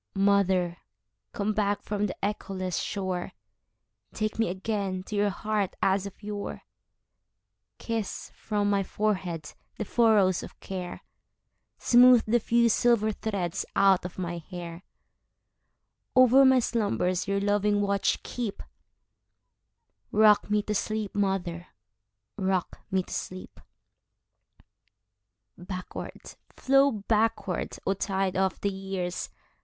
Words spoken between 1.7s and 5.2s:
from the echoless shore, Take me again to